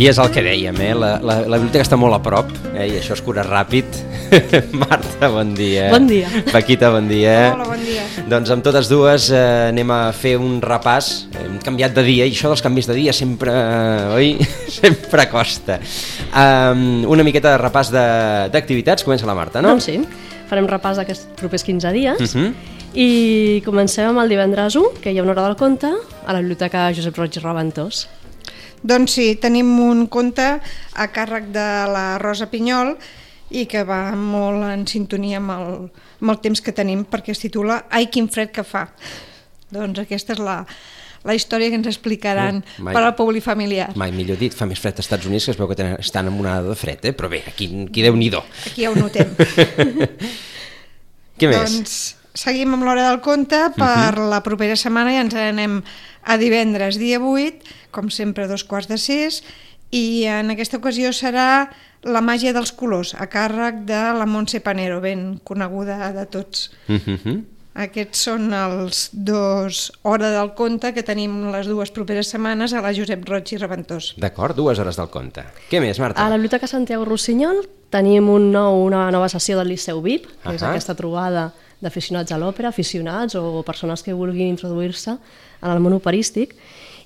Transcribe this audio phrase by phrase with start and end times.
[0.00, 0.92] I és el que dèiem, eh?
[0.96, 2.86] La, la, la biblioteca està molt a prop, eh?
[2.88, 3.84] i això es cura ràpid.
[4.80, 5.90] Marta, bon dia.
[5.92, 6.30] Bon dia.
[6.48, 7.34] Paquita, bon dia.
[7.52, 8.06] Hola, bon dia.
[8.30, 11.10] Doncs amb totes dues eh, anem a fer un repàs.
[11.36, 14.30] Hem canviat de dia, i això dels canvis de dia sempre, eh, oi?
[14.80, 15.76] sempre costa.
[16.32, 19.04] Um, una miqueta de repàs de- d'activitats.
[19.04, 19.74] Comença la Marta, no?
[19.74, 19.98] Doncs sí,
[20.48, 22.54] farem repàs d'aquests propers 15 dies Uh -huh.
[22.96, 25.92] i comencem amb el divendres 1, que hi ha una hora del conte,
[26.24, 28.08] a la Biblioteca Josep Roig i Reventós.
[28.82, 30.46] Doncs sí, tenim un conte
[30.94, 32.94] a càrrec de la Rosa Pinyol
[33.50, 35.74] i que va molt en sintonia amb el,
[36.22, 38.86] amb el temps que tenim perquè es titula Ai, quin fred que fa.
[39.70, 40.60] Doncs aquesta és la,
[41.26, 42.94] la història que ens explicaran Uh, mai.
[42.96, 43.90] per al públic familiar.
[44.00, 46.30] Mai millor dit, fa més fred als Estats Units que es veu que tenen, estan
[46.30, 47.12] en una de fred, eh?
[47.12, 48.40] però bé, aquí, aquí déu-n'hi-do.
[48.70, 49.34] Aquí ja ho notem.
[51.40, 51.58] Què més?
[51.60, 51.94] Doncs
[52.40, 55.80] seguim amb l'hora del conte per la propera setmana i ens anem
[56.30, 59.42] a divendres, dia 8, com sempre dos quarts de sis,
[59.90, 61.70] i en aquesta ocasió serà
[62.06, 66.70] la màgia dels colors, a càrrec de la Montse Panero, ben coneguda de tots.
[66.88, 67.40] Uh -huh.
[67.80, 72.92] Aquests són els dos hora del conte que tenim les dues properes setmanes a la
[72.92, 74.14] Josep Roig i Reventós.
[74.18, 75.44] D'acord, dues hores del conte.
[75.70, 76.24] Què més, Marta?
[76.24, 80.54] A la Biblioteca Santiago Rossinyol tenim un nou, una nova sessió del Liceu VIP, que
[80.54, 80.70] és Ahà.
[80.70, 86.56] aquesta trobada d'aficionats a l'òpera, aficionats o persones que vulguin introduir-se en el món operístic,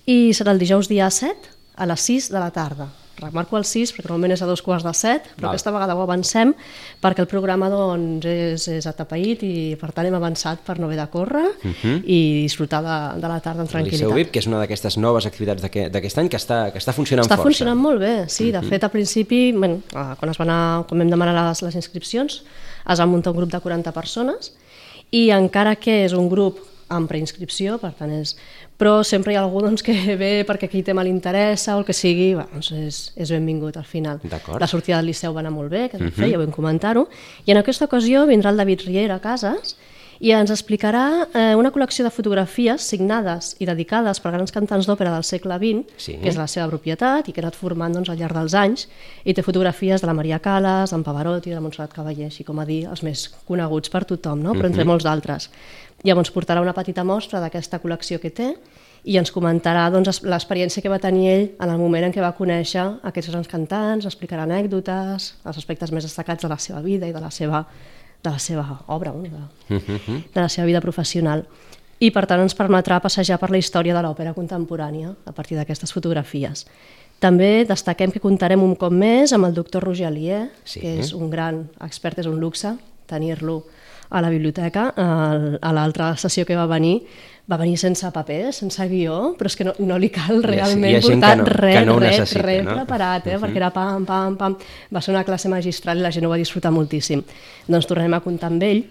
[0.07, 2.91] i serà el dijous dia 7 a les 6 de la tarda.
[3.15, 5.53] Remarco el 6 perquè normalment és a dos quarts de 7, però Val.
[5.55, 6.51] aquesta vegada ho avancem
[7.01, 10.99] perquè el programa doncs, és, és atapeït i per tant hem avançat per no haver
[10.99, 11.45] de córrer
[12.03, 14.17] i disfrutar de, de la tarda El Liceu tranquil·litat.
[14.19, 17.39] VIP, que és una d'aquestes noves activitats d'aquest any que està, que està funcionant Està
[17.39, 17.47] força.
[17.53, 18.51] funcionant molt bé, sí.
[18.51, 21.79] De fet, al principi, bueno, eh, quan, es van a, quan vam demanar les, les
[21.79, 22.43] inscripcions,
[22.91, 24.53] es va muntar un grup de 40 persones
[25.14, 26.59] i encara que és un grup
[26.97, 28.37] amb preinscripció, per tant és...
[28.81, 31.87] Però sempre hi ha algú doncs, que ve perquè aquell tema li interessa o el
[31.87, 34.21] que sigui, doncs és, és benvingut al final.
[34.59, 36.31] La sortida del Liceu va anar molt bé, que uh -huh.
[36.31, 37.09] ja vam comentar-ho,
[37.47, 39.77] i en aquesta ocasió vindrà el David Riera a cases
[40.21, 45.13] i ens explicarà eh, una col·lecció de fotografies signades i dedicades per grans cantants d'òpera
[45.15, 46.17] del segle XX, Sí.
[46.23, 48.89] que és la seva propietat i que ha anat formant doncs, al llarg dels anys,
[49.25, 52.65] i té fotografies de la Maria Calas, d'en Pavarotti, de Montserrat Cavaller, així com a
[52.65, 54.55] dir, els més coneguts per tothom, no?
[54.55, 55.51] però entre molts d'altres.
[56.05, 58.51] Llavors portarà una petita mostra d'aquesta col·lecció que té
[59.05, 62.33] i ens comentarà doncs, l'experiència que va tenir ell en el moment en què va
[62.37, 67.13] conèixer aquests grans cantants, explicarà anècdotes, els aspectes més destacats de la seva vida i
[67.13, 67.64] de la seva,
[68.25, 71.45] de la seva obra, de, de la seva vida professional.
[72.01, 75.93] I per tant ens permetrà passejar per la història de l'òpera contemporània a partir d'aquestes
[75.95, 76.67] fotografies.
[77.23, 80.81] També destaquem que comptarem un cop més amb el doctor Roger Alier, Sí.
[80.81, 82.75] que és un gran expert, és un luxe
[83.07, 83.63] tenir-lo
[84.14, 84.89] a la biblioteca.
[84.95, 87.01] A l'altra sessió que va venir,
[87.51, 91.35] va venir sense paper, sense guió, però és que no, no li cal realment portar
[91.35, 92.77] que no- res, no res, necessita, res no?
[92.79, 93.39] preparat, eh?
[93.42, 94.58] perquè era pam, pam, pam.
[94.95, 97.25] Va ser una classe magistral i la gent ho va disfrutar moltíssim.
[97.69, 98.85] Doncs tornarem a comptar amb ell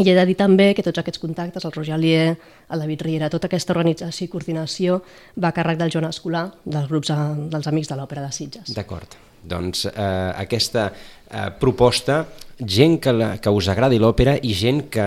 [0.00, 2.36] i he de dir també que tots aquests contactes, el Roger Alier,
[2.70, 5.00] el David Riera, tota aquesta organització i coordinació
[5.36, 7.18] va a càrrec del Joan Escolar, dels grups eh,
[7.52, 8.72] dels Amics de l'Òpera de Sitges.
[8.72, 9.18] D'acord.
[9.42, 12.24] Doncs eh, aquesta eh, proposta,
[12.60, 15.06] gent que, la, que us agradi l'òpera i gent que,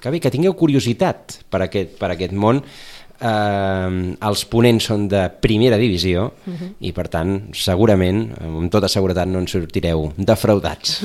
[0.00, 2.62] que, bé, que tingueu curiositat per aquest, per aquest món,
[3.20, 3.90] eh,
[4.30, 6.30] els ponents són de primera divisió
[6.80, 11.02] i per tant segurament, amb tota seguretat no en sortireu defraudats.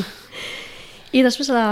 [1.18, 1.68] I després la,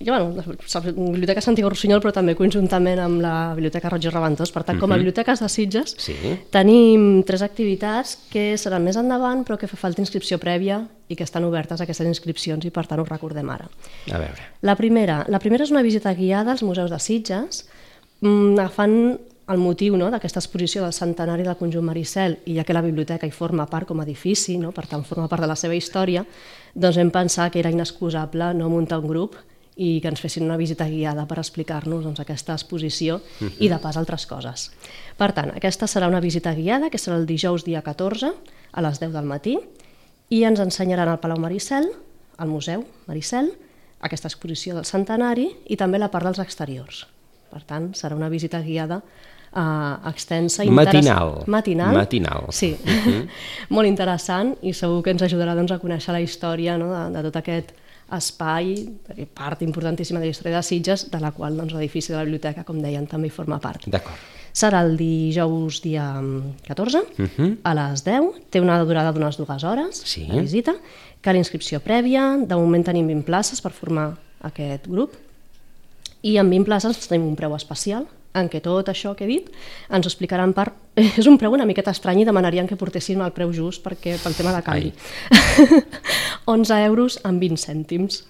[0.00, 4.50] ja, bueno, la Biblioteca Santiago Rossinyol, però també conjuntament amb la Biblioteca Roig i Reventós.
[4.52, 6.14] Per tant, com a biblioteques de Sitges, Sí.
[6.50, 11.24] tenim tres activitats que seran més endavant, però que fa falta inscripció prèvia i que
[11.24, 13.68] estan obertes aquestes inscripcions i per tant ho recordem ara.
[14.12, 17.66] a veure La primera, la primera és una visita guiada als museus de Sitges,
[18.20, 22.72] mm, agafant el motiu no, d'aquesta exposició del centenari del conjunt Maricel i ja que
[22.72, 25.56] la biblioteca hi forma part com a edifici, no, per tant forma part de la
[25.56, 26.24] seva història,
[26.74, 29.36] doncs hem pensat que era inexcusable no muntar un grup
[29.76, 33.18] i que ens fessin una visita guiada per explicar-nos doncs, aquesta exposició
[33.58, 34.68] i de pas altres coses.
[35.18, 38.30] Per tant, aquesta serà una visita guiada que serà el dijous dia 14
[38.72, 39.58] a les 10 del matí
[40.30, 41.90] i ens ensenyaran al Palau Maricel,
[42.38, 43.50] al Museu Maricel,
[44.04, 47.04] aquesta exposició del centenari i també la part dels exteriors.
[47.50, 50.64] Per tant, serà una visita guiada uh, extensa.
[50.64, 51.44] i Matinal.
[51.46, 51.94] Matinal.
[51.94, 52.50] Matinal.
[52.54, 52.74] Sí,
[53.74, 57.24] molt interessant i segur que ens ajudarà doncs, a conèixer la història no, de, de
[57.28, 57.74] tot aquest
[58.12, 58.74] espai,
[59.34, 62.64] part importantíssima de la història de Sitges, de la qual doncs, l'edifici de la biblioteca,
[62.64, 63.86] com deien, també forma part.
[63.86, 64.16] D'acord.
[64.54, 67.56] Serà el dijous dia mm, 14, Uh -huh.
[67.64, 68.22] a les 10.
[68.50, 70.26] Té una durada d'unes dues hores, Sí.
[70.28, 70.74] la visita.
[71.20, 72.36] Cal inscripció prèvia.
[72.46, 75.14] De moment tenim 20 places per formar aquest grup.
[76.22, 79.50] I amb 20 places tenim un preu especial en què tot això que he dit
[79.90, 80.70] ens ho explicaran per...
[81.20, 84.36] És un preu una miqueta estrany i demanarien que portessin el preu just perquè pel
[84.36, 84.92] tema de canvi.
[86.50, 88.22] 11 euros amb 20 cèntims.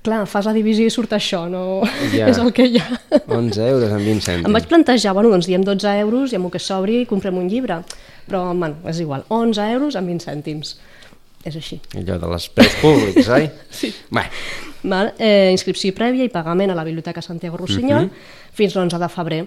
[0.00, 1.82] Clar, fas la divisió i surt això, no...
[2.14, 2.28] Ja.
[2.32, 2.86] és el que hi ha.
[3.26, 4.48] 11 euros amb 20 cèntims.
[4.48, 7.50] Em vaig plantejar, bueno, doncs diem 12 euros i amb el que sobri comprem un
[7.52, 7.82] llibre.
[8.30, 10.78] Però, bueno, és igual, 11 euros amb 20 cèntims.
[11.44, 11.80] És així.
[11.96, 13.48] Allò de les preus públics, oi?
[13.80, 13.92] Sí.
[14.12, 14.26] Bé,
[14.82, 15.14] Val?
[15.18, 18.10] Eh, inscripció prèvia i pagament a la Biblioteca Santiago Rossinyol
[18.56, 19.40] fins l'11 de febrer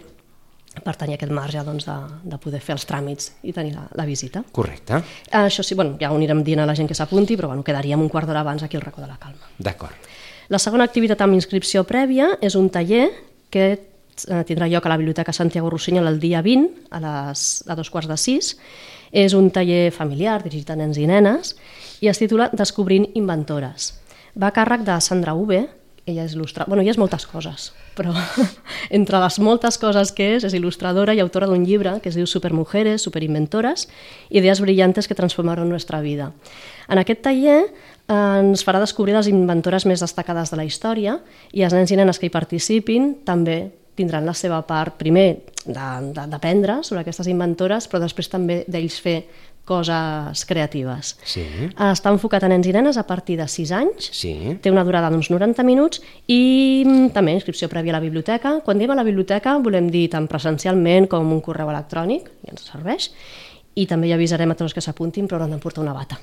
[0.82, 1.96] per tenir aquest marge doncs, de,
[2.32, 4.42] de poder fer els tràmits i tenir la, la visita.
[4.52, 5.04] correcte.
[5.38, 8.02] Això sí, bueno, ja ho anirem dient a la gent que s'apunti, però bueno, quedaríem
[8.02, 9.52] un quart d'hora abans aquí al racó de la calma.
[9.60, 9.94] D'acord.
[10.50, 13.06] La segona activitat amb inscripció prèvia és un taller
[13.54, 17.78] que eh, tindrà lloc a la Biblioteca Santiago Rossinyol el dia 20 a, les, a
[17.78, 18.56] dos quarts de sis.
[19.14, 21.54] És un taller familiar dirigit a nens i nenes
[22.04, 23.94] i es titula Descobrint inventores.
[24.36, 25.62] Va a càrrec de Sandra Ube,
[26.04, 26.66] ella és il·lustra...
[26.68, 28.12] bueno, ella és moltes coses, però
[28.98, 32.28] entre les moltes coses que és, és il·lustradora i autora d'un llibre que es diu
[32.28, 33.88] Supermujeres, superinventores,
[34.28, 36.34] idees brillantes que transformaron nuestra vida.
[36.92, 41.22] En aquest taller eh, ens farà descobrir les inventores més destacades de la història
[41.54, 43.62] i els nens i nenes que hi participin també
[43.96, 49.20] tindran la seva part, primer, d'aprendre sobre aquestes inventores, però després també d'ells fer
[49.64, 51.14] coses creatives.
[51.24, 51.44] Sí.
[51.72, 54.58] Està enfocat a nens i nenes a partir de 6 anys, Sí.
[54.62, 58.60] té una durada d'uns 90 minuts i mm, també inscripció prèvia a la biblioteca.
[58.66, 62.68] Quan diem a la biblioteca volem dir tant presencialment com un correu electrònic, i ens
[62.68, 63.12] serveix,
[63.76, 66.20] i també ja avisarem a tots els que s'apuntin, però hauran de portar una bata.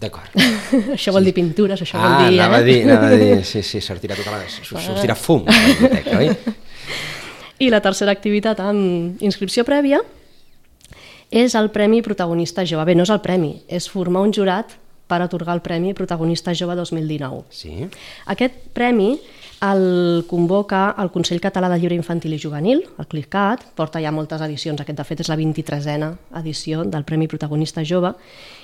[0.00, 0.30] D'acord.
[0.96, 2.38] això vol dir pintures, això ah, vol dir...
[2.40, 2.62] anava, eh?
[2.62, 4.46] a dir, anava a dir, sí, sí, sortirà tota la...
[4.48, 6.30] sortirà fum a la biblioteca, oi?
[7.66, 10.00] I la tercera activitat amb inscripció prèvia
[11.30, 12.84] és el Premi Protagonista Jove.
[12.90, 14.74] Bé, no és el premi, és formar un jurat
[15.10, 17.44] per atorgar el Premi Protagonista Jove 2019.
[17.50, 17.86] Sí.
[18.26, 19.14] Aquest premi
[19.60, 24.40] el convoca el Consell Català de Llibre Infantil i Juvenil, el CLICAT, porta ja moltes
[24.40, 26.10] edicions, aquest de fet és la 23a
[26.40, 28.14] edició del Premi Protagonista Jove,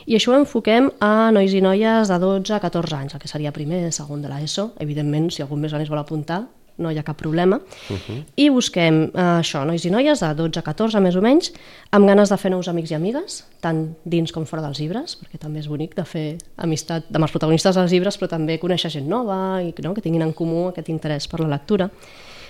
[0.07, 3.29] i això ho enfoquem a nois i noies de 12 a 14 anys, el que
[3.29, 6.47] seria primer, segon de l'ESO, evidentment, si algun més gran es vol apuntar,
[6.79, 8.25] no hi ha cap problema, uh -huh.
[8.37, 11.53] i busquem eh, això, nois i noies de 12 a 14 més o menys,
[11.91, 15.39] amb ganes de fer nous amics i amigues, tant dins com fora dels llibres, perquè
[15.39, 19.09] també és bonic de fer amistat amb els protagonistes dels llibres, però també conèixer gent
[19.09, 21.91] nova i no, que tinguin en comú aquest interès per la lectura,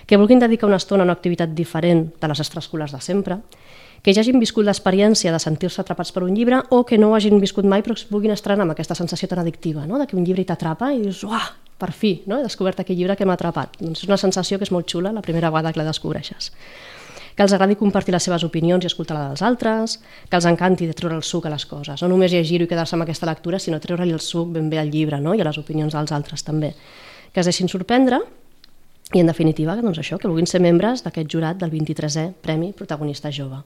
[0.07, 3.39] que vulguin dedicar una estona a una activitat diferent de les extraescolars de sempre,
[4.07, 7.15] que ja hagin viscut l'experiència de sentir-se atrapats per un llibre o que no ho
[7.17, 9.99] hagin viscut mai però es vulguin estrenar amb aquesta sensació tan addictiva, no?
[9.99, 12.39] de que un llibre t'atrapa i dius, uah, per fi, no?
[12.39, 13.75] he descobert aquell llibre que m'ha atrapat.
[13.81, 16.53] Doncs és una sensació que és molt xula la primera vegada que la descobreixes.
[17.35, 19.99] Que els agradi compartir les seves opinions i escoltar la dels altres,
[20.31, 22.95] que els encanti de treure el suc a les coses, no només llegir-ho i quedar-se
[22.95, 25.35] amb aquesta lectura, sinó treure-li el suc ben bé al llibre no?
[25.35, 26.77] i a les opinions dels altres també.
[27.35, 28.23] Que es deixin sorprendre
[29.15, 33.31] i, en definitiva, doncs això, que vulguin ser membres d'aquest jurat del 23è Premi Protagonista
[33.31, 33.61] Jove.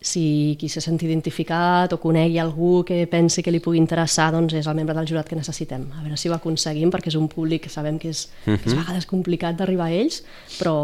[0.00, 4.54] Si qui se senti identificat o conegui algú que pensi que li pugui interessar, doncs
[4.58, 5.86] és el membre del jurat que necessitem.
[5.94, 8.74] A veure si ho aconseguim, perquè és un públic que sabem que és, que és
[8.74, 10.20] a vegades complicat d'arribar a ells,
[10.58, 10.76] però,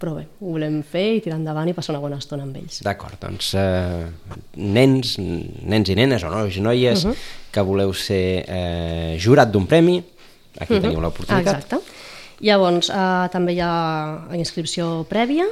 [0.00, 2.80] però bé, ho volem fer i tirar endavant i passar una bona estona amb ells.
[2.84, 4.08] D'acord, doncs eh,
[4.56, 7.16] nens, nens i nenes o nois i noies uh -huh.
[7.52, 10.02] que voleu ser eh, jurat d'un premi,
[10.58, 10.82] aquí uh -huh.
[10.82, 11.64] teniu l'oportunitat.
[11.68, 11.99] Exacte.
[12.40, 15.44] Llavors, eh, també hi ha inscripció prèvia.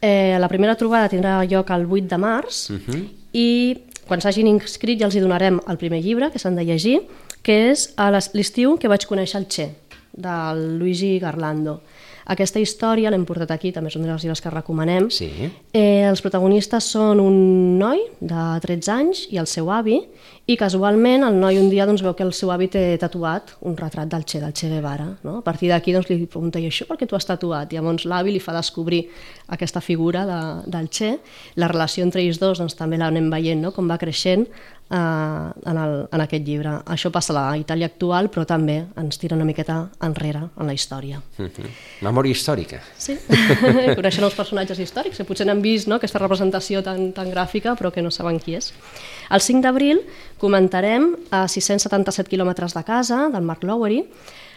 [0.00, 3.08] Eh, la primera trobada tindrà lloc el 8 de març Uh -huh.
[3.32, 7.02] i quan s'hagin inscrit ja els hi donarem el primer llibre que s'han de llegir,
[7.42, 9.74] que és a l'es- l'estiu que vaig conèixer el Che,
[10.12, 11.80] del Luigi Garlando.
[12.26, 15.10] Aquesta història l'hem portat aquí, també és un dels llibres que recomanem.
[15.10, 15.30] Sí.
[15.72, 20.02] Eh, els protagonistes són un noi de 13 anys i el seu avi,
[20.48, 23.74] i casualment el noi un dia doncs, veu que el seu avi té tatuat un
[23.76, 25.10] retrat del Che, del Che Guevara.
[25.26, 25.36] No?
[25.42, 27.74] A partir d'aquí doncs, li pregunta, i això per què tu has tatuat?
[27.76, 29.02] Llavors l'avi li fa descobrir
[29.52, 30.40] aquesta figura de,
[30.72, 31.18] del Che.
[31.60, 33.74] La relació entre ells dos doncs, també l'anem veient, no?
[33.76, 34.48] com va creixent
[34.90, 36.72] eh, en, el, en aquest llibre.
[36.88, 40.74] Això passa a la Itàlia actual, però també ens tira una miqueta enrere en la
[40.74, 41.20] història.
[41.38, 41.68] Uh -huh.
[42.02, 42.80] Memòria històrica.
[42.96, 43.18] Sí,
[43.98, 47.90] coneixen els personatges històrics, que potser n'han vist no, aquesta representació tan, tan gràfica, però
[47.92, 48.72] que no saben qui és.
[49.30, 50.00] El 5 d'abril
[50.40, 54.04] comentarem a 677 quilòmetres de casa, del Mark Lowery,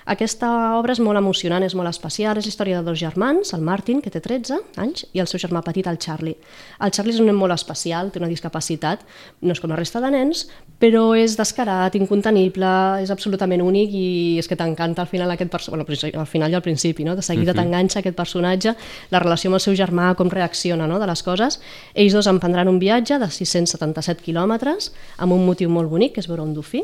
[0.05, 0.47] Aquesta
[0.79, 4.01] obra és molt emocionant, és molt especial, és la història de dos germans, el Martin,
[4.01, 6.37] que té 13 anys, i el seu germà petit, el Charlie.
[6.81, 9.05] El Charlie és un nen molt especial, té una discapacitat,
[9.41, 10.47] no és com la resta de nens,
[10.81, 12.71] però és descarat, incontenible,
[13.03, 14.07] és absolutament únic i
[14.41, 17.15] és que t'encanta al final aquest personatge, bueno, al final i al principi, no?
[17.15, 17.61] de seguida uh -huh.
[17.61, 18.75] t'enganxa aquest personatge,
[19.11, 20.99] la relació amb el seu germà, com reacciona no?
[20.99, 21.59] de les coses.
[21.93, 26.27] Ells dos emprendran un viatge de 677 quilòmetres amb un motiu molt bonic, que és
[26.27, 26.83] veure un dofí,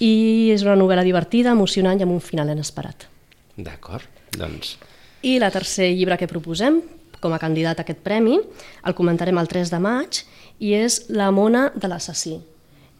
[0.00, 3.06] i és una novel·la divertida, emocionant i amb un final inesperat.
[3.56, 4.08] D'acord,
[4.38, 4.76] doncs...
[5.24, 6.82] I la tercer llibre que proposem
[7.22, 10.24] com a candidat a aquest premi el comentarem el 3 de maig
[10.60, 12.36] i és La mona de l'assassí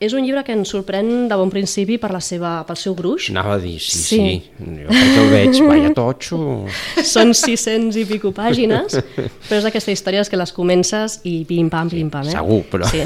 [0.03, 3.29] és un llibre que ens sorprèn de bon principi per la seva, pel seu gruix.
[3.31, 4.25] Anava a dir, sí, sí, sí.
[4.59, 6.39] jo perquè el veig, vaya totxo.
[7.15, 12.27] Són 600 i pico pàgines, però és d'aquestes històries que les comences i pim-pam, pim-pam.
[12.27, 12.35] Eh?
[12.35, 12.91] Segur, però...
[12.91, 13.05] Sí.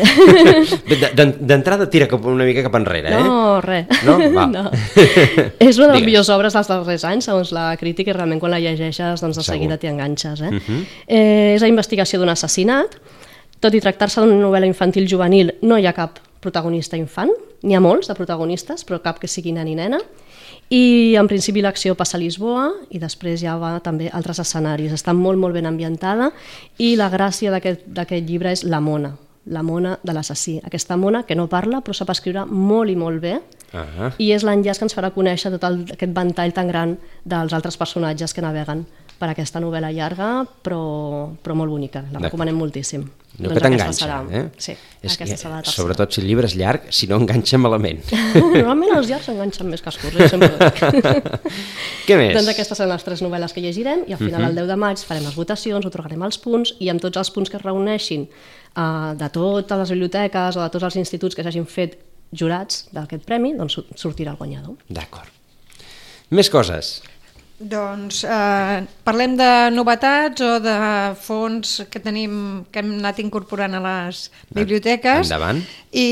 [1.51, 3.21] D'entrada tira cap una mica cap enrere, eh?
[3.21, 3.93] No, res.
[4.09, 4.17] No?
[4.33, 4.47] Va.
[4.49, 4.65] no.
[5.69, 8.55] és una de les millors obres dels darrers anys, segons la crítica, i realment quan
[8.57, 9.59] la llegeixes, doncs de Segur.
[9.59, 10.41] seguida t'hi enganxes.
[10.41, 10.49] Eh?
[10.49, 10.65] Uh mhm.
[10.65, 11.03] -huh.
[11.07, 12.97] eh, és la investigació d'un assassinat,
[13.61, 17.83] tot i tractar-se d'una novel·la infantil juvenil, no hi ha cap protagonista infant, n'hi ha
[17.83, 19.99] molts de protagonistes, però cap que sigui nen i nena,
[20.71, 24.93] i en principi l'acció passa a Lisboa i després ja va també a altres escenaris.
[24.93, 26.31] Està molt, molt ben ambientada
[26.79, 29.15] i la gràcia d'aquest llibre és la mona,
[29.49, 30.59] la mona de l'assassí.
[30.65, 34.13] Aquesta mona que no parla però sap escriure molt i molt bé uh -huh.
[34.19, 37.77] i és l'enllaç que ens farà conèixer tot el, aquest ventall tan gran dels altres
[37.77, 38.87] personatges que naveguen
[39.19, 40.29] per aquesta novel·la llarga
[40.63, 40.83] però,
[41.43, 42.05] però molt bonica.
[42.13, 43.03] La recomanem moltíssim.
[43.39, 44.41] No doncs que t'enganxa, eh?
[44.59, 45.77] Sí, és aquesta que, serà la tercera.
[45.77, 48.01] Sobretot si el llibre és llarg, si no enganxa malament.
[48.35, 50.49] Normalment els llargs enganxen més que els curts, sempre
[52.09, 52.33] Què més?
[52.35, 54.51] Doncs aquestes són les tres novel·les que llegirem i al final, uh -huh.
[54.51, 57.51] el 10 de maig, farem les votacions, otorgarem els punts i amb tots els punts
[57.51, 61.67] que es reuneixin uh, de totes les biblioteques o de tots els instituts que s'hagin
[61.67, 61.99] fet
[62.33, 64.75] jurats d'aquest premi, doncs sortirà el guanyador.
[64.89, 65.31] D'acord.
[66.31, 67.03] Més coses.
[67.59, 70.75] Doncs eh, parlem de novetats o de
[71.19, 75.27] fons que tenim que hem anat incorporant a les biblioteques.
[75.27, 75.59] Endavant.
[75.91, 76.07] I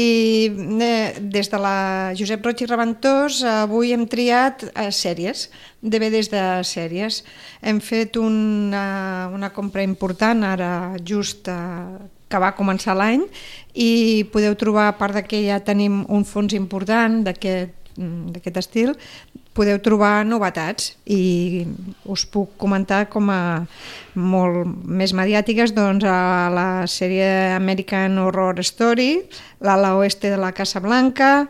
[0.82, 1.76] eh, des de la
[2.18, 5.46] Josep Roig i Reventós avui hem triat eh, sèries,
[5.86, 7.22] DVDs de sèries.
[7.62, 10.72] Hem fet una, una compra important ara
[11.06, 11.56] just eh,
[12.26, 13.22] que va començar l'any
[13.78, 18.90] i podeu trobar, a part de que ja tenim un fons important d'aquest d'aquest estil,
[19.56, 21.64] podeu trobar novetats i
[22.04, 23.40] us puc comentar com a
[24.14, 29.25] molt més mediàtiques doncs, a la sèrie American Horror Story,
[29.64, 31.48] l'ala oeste de la Casa Blanca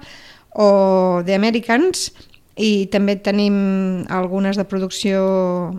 [0.54, 2.12] o The Americans
[2.56, 5.18] i també tenim algunes de producció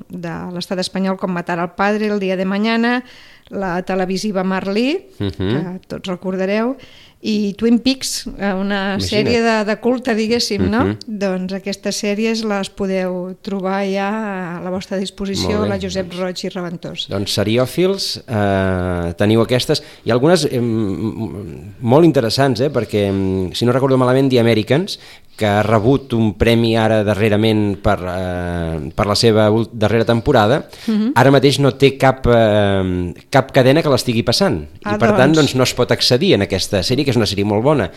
[0.09, 3.03] de l'estat espanyol com Matar al padre, El dia de mañana,
[3.49, 5.31] la televisiva Marlí, uh -huh.
[5.37, 6.77] que tots recordareu,
[7.21, 9.07] i Twin Peaks, eh, una Imagina't.
[9.09, 10.69] sèrie de, de culte, diguéssim, uh -huh.
[10.69, 10.85] no?
[10.85, 10.97] Mhm.
[11.07, 16.49] Doncs aquestes sèries les podeu trobar ja a la vostra disposició, la Josep Roig i
[16.49, 17.07] Reventós.
[17.09, 23.97] Doncs seriòfils, eh, teniu aquestes, i algunes eh, molt interessants, eh, perquè, si no recordo
[23.97, 24.99] malament, The Americans,
[25.37, 30.91] que ha rebut un premi ara darrerament per, eh, per la seva darrera temporada, uh
[30.91, 31.01] mhm.
[31.05, 31.11] -huh.
[31.15, 35.17] ara mateix no té cap, eh, cap cadena que l'estigui passant, ah, i per doncs...
[35.17, 37.87] tant doncs, no es pot accedir en aquesta sèrie que és una sèrie molt bona.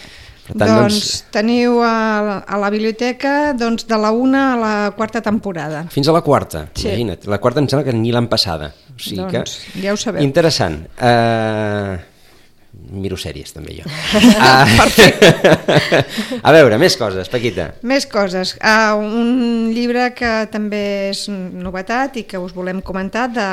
[0.50, 4.74] Per tant, doncs, doncs teniu a, a la biblioteca doncs, de la una a la
[4.96, 5.84] quarta temporada.
[5.94, 6.88] Fins a la quarta, sí.
[6.88, 7.28] imagina't.
[7.30, 8.72] La quarta em sembla que ni l'han passada.
[8.90, 10.24] O sigui doncs, que, ja ho sabeu.
[10.26, 10.80] Interessant.
[10.98, 11.98] Uh,
[12.72, 13.84] miro sèries també jo.
[14.80, 15.30] Perfecte.
[16.42, 17.70] a veure, més coses, Paquita.
[17.86, 18.54] Més coses.
[18.58, 23.46] Uh, un llibre que també és novetat i que us volem comentar de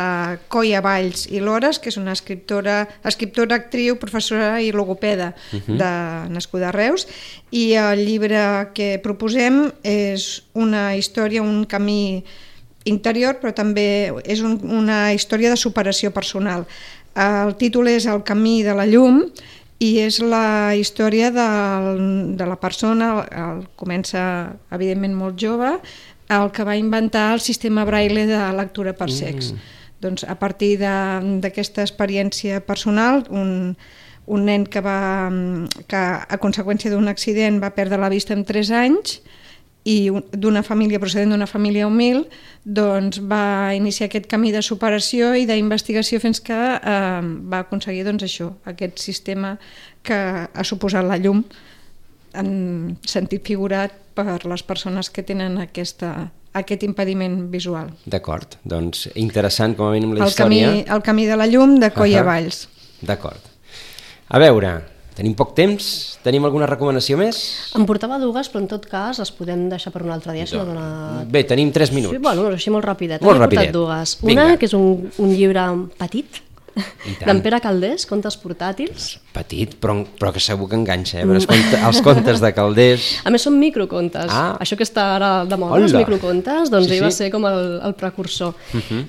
[0.54, 5.78] Coia Valls i Lores, que és una escriptora, escriptora actriu, professora i logopeda uh -huh.
[5.78, 5.92] de
[6.34, 7.08] nascuda a Reus
[7.52, 12.24] i el llibre que proposem és una història, un camí
[12.88, 16.66] interior, però també és un, una història de superació personal.
[17.18, 19.24] El títol és El camí de la llum
[19.82, 24.22] i és la història del, de la persona, el, comença
[24.74, 25.76] evidentment molt jove,
[26.34, 29.54] el que va inventar el sistema braille de lectura per sex.
[29.54, 29.74] Mm.
[30.02, 33.74] Doncs a partir d'aquesta experiència personal, un,
[34.28, 35.32] un nen que, va,
[35.90, 39.22] que a conseqüència d'un accident va perdre la vista en 3 anys,
[39.88, 42.26] i d'una família procedent d'una família humil
[42.64, 48.26] doncs va iniciar aquest camí de superació i d'investigació fins que eh, va aconseguir doncs,
[48.28, 49.56] això, aquest sistema
[50.04, 50.18] que
[50.48, 51.46] ha suposat la llum
[52.38, 52.50] en
[53.08, 56.12] sentit figurat per les persones que tenen aquesta,
[56.58, 57.94] aquest impediment visual.
[58.10, 60.68] D'acord, doncs interessant com a mínim la el història.
[60.68, 62.28] Camí, el camí de la llum de Coia uh -huh.
[62.28, 62.68] Valls.
[63.02, 63.42] D'acord.
[64.28, 64.82] A veure,
[65.18, 65.86] Tenim poc temps?
[66.22, 67.40] Tenim alguna recomanació més?
[67.78, 70.58] Em portava dues, però en tot cas les podem deixar per un altre dia, si
[70.60, 71.24] no dona...
[71.34, 72.14] Bé, tenim 3 minuts.
[72.14, 73.26] Sí, bueno, així molt rapidet.
[73.26, 73.74] Molt rapidet.
[73.74, 74.20] dues.
[74.22, 74.52] Vinga.
[74.52, 75.66] Una, que és un, un llibre
[75.98, 76.44] petit.
[77.26, 79.18] D'en Pere Caldés, Contes portàtils.
[79.38, 81.26] Petit, però, però que segur que enganxa, eh?
[81.28, 83.08] Però els, conte, els contes de Calders...
[83.28, 84.32] A més, són microcontes.
[84.34, 84.56] Ah.
[84.64, 86.02] Això que està ara de moda, els Hola.
[86.06, 87.18] microcontes, doncs Sí, sí, ell va sí.
[87.24, 88.54] ser com el, el precursor.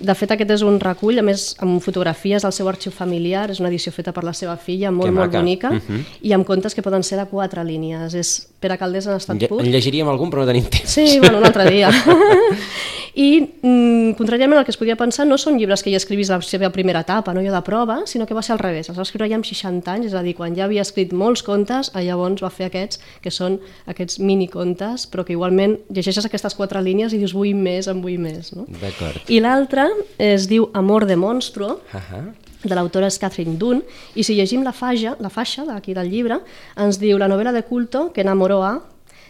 [0.00, 3.62] De fet, aquest és un recull, a més, amb fotografies del seu arxiu familiar, és
[3.62, 5.72] una edició feta per la seva filla, molt, molt bonica,
[6.20, 8.14] i amb contes que poden ser de quatre línies.
[8.18, 9.60] És Pere Caldés en estat lle pur.
[9.62, 10.90] en llegiríem algun, però no tenim temps.
[10.98, 11.90] Sí, bueno, un altre dia.
[13.18, 16.38] I, mm, contràriament al que es podia pensar, no són llibres que ell escrivís la
[16.46, 18.88] seva primera etapa, no jo de prova, sinó que va ser al revés.
[18.88, 21.42] Els va escriure ja amb 60 anys, és a dir, quan ja havia escrit molts
[21.42, 23.58] contes, eh, llavors va fer aquests, que són
[23.90, 28.20] aquests minicontes, però que igualment llegeixes aquestes quatre línies i dius vull més, en vull
[28.22, 28.52] més.
[28.54, 28.68] No?
[28.68, 29.18] D'acord.
[29.26, 32.22] I l'altre es diu Amor de monstro, Ahà.
[32.62, 33.82] de l'autora és Catherine Dunn,
[34.14, 36.38] i si llegim la faixa, la faixa d'aquí del llibre,
[36.76, 38.76] ens diu la novela de culto que enamoró a,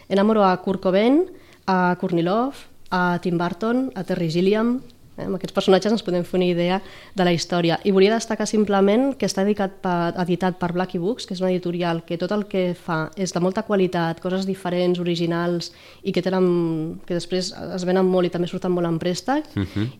[0.09, 1.23] enamoró a Kurt Cobain,
[1.65, 4.81] a Kornilov, a Tim Burton, a Terry Gilliam,
[5.19, 5.25] eh?
[5.27, 6.81] amb aquests personatges ens podem fer una idea
[7.15, 7.79] de la història.
[7.83, 11.51] I volia destacar simplement que està dedicat per, editat per Blackie Books, que és una
[11.51, 15.71] editorial que tot el que fa és de molta qualitat, coses diferents, originals,
[16.03, 19.45] i que tenen que després es venen molt i també surten molt en préstec,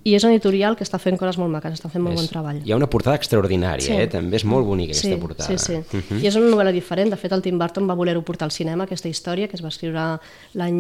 [0.03, 2.29] i és una editorial que està fent coses molt maques, està fent molt És- bon
[2.29, 2.61] treball.
[2.65, 3.93] Hi ha una portada extraordinària, Sí.
[3.93, 4.07] eh?
[4.07, 5.57] També és molt bonica aquesta sí, portada.
[5.57, 6.19] Sí, sí.
[6.21, 7.09] I és una novel·la diferent.
[7.09, 9.69] De fet, el Tim Burton va voler-ho portar al cinema, aquesta història, que es va
[9.69, 10.19] escriure
[10.53, 10.73] l'any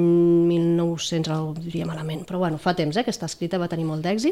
[0.49, 3.85] 1900, ara ho diria malament, però bueno, fa temps eh, que està escrita, va tenir
[3.85, 4.28] molt d'èxit,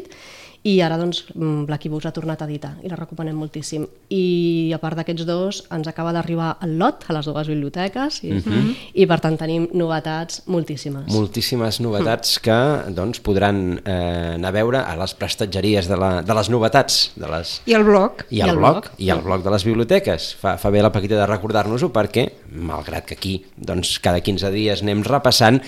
[0.66, 3.84] i ara doncs mm, Blackie Books l'ha tornat a editar i la recomanem moltíssim.
[4.12, 8.34] I a part d'aquests dos, ens acaba d'arribar el lot a les dues biblioteques i,
[8.98, 11.08] i per tant tenim novetats moltíssimes.
[11.14, 12.58] Moltíssimes novetats que
[12.96, 17.30] doncs, podran eh, anar a veure a les prestatgeries de, la, de les novetats de
[17.30, 18.24] les, I el blog.
[18.34, 20.32] i el, blog, i el blog de les biblioteques.
[20.40, 22.26] Fa, fa bé la Paquita de recordar-nos-ho perquè,
[22.58, 25.62] malgrat que aquí doncs, cada 15 dies anem repassant,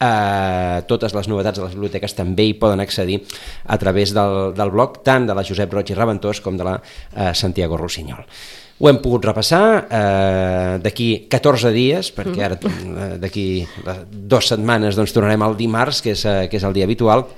[0.00, 3.20] eh, totes les novetats de les biblioteques també hi poden accedir
[3.66, 6.76] a través del, del blog tant de la Josep Roig i Reventós com de la
[6.80, 8.24] eh, Santiago Rossinyol.
[8.82, 13.46] Ho hem pogut repassar eh, d'aquí 14 dies, perquè ara eh, d'aquí
[14.10, 17.28] dues setmanes doncs, tornarem al dimarts, que és, eh, que és el dia habitual,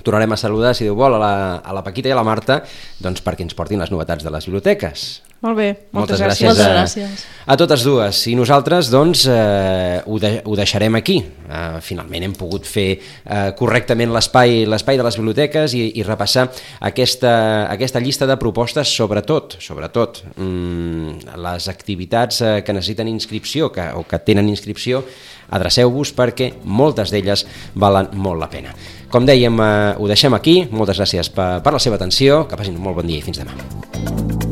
[0.00, 2.62] tornarem a saludar, si Déu vol, a la, a la Paquita i a la Marta
[3.04, 5.10] doncs, perquè ens portin les novetats de les biblioteques.
[5.42, 7.22] Molt bé, moltes, Moltes gràcies, Moltes a, gràcies.
[7.50, 8.18] a totes dues.
[8.30, 11.16] I nosaltres, doncs, eh, ho, de, ho deixarem aquí.
[11.18, 16.46] Eh, finalment hem pogut fer eh, correctament l'espai l'espai de les biblioteques i, i repassar
[16.86, 17.32] aquesta,
[17.74, 24.06] aquesta llista de propostes, sobretot, sobretot mm, les activitats eh, que necessiten inscripció que, o
[24.06, 25.02] que tenen inscripció,
[25.50, 28.78] adreceu-vos perquè moltes d'elles valen molt la pena.
[29.10, 30.60] Com dèiem, eh, ho deixem aquí.
[30.70, 32.44] Moltes gràcies per, per la seva atenció.
[32.46, 34.51] Que passin un molt bon dia i fins demà.